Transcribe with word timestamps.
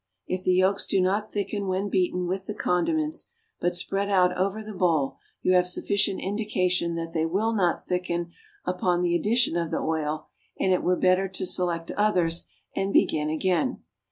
If 0.25 0.41
the 0.43 0.53
yolks 0.55 0.87
do 0.87 0.99
not 0.99 1.31
thicken 1.31 1.67
when 1.67 1.87
beaten 1.87 2.25
with 2.25 2.45
the 2.47 2.55
condiments, 2.55 3.29
but 3.59 3.75
spread 3.75 4.09
out 4.09 4.35
over 4.35 4.63
the 4.63 4.73
bowl, 4.73 5.17
you 5.43 5.53
have 5.53 5.67
sufficient 5.67 6.19
indication 6.21 6.95
that 6.95 7.13
they 7.13 7.27
will 7.27 7.53
not 7.53 7.85
thicken 7.85 8.31
upon 8.65 9.03
the 9.03 9.15
addition 9.15 9.55
of 9.55 9.69
the 9.69 9.77
oil, 9.77 10.25
and 10.59 10.73
it 10.73 10.81
were 10.81 10.95
better 10.95 11.27
to 11.27 11.45
select 11.45 11.91
others 11.91 12.47
and 12.75 12.91
begin 12.91 13.29
again. 13.29 13.83